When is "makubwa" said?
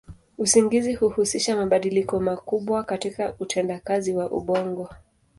2.19-2.83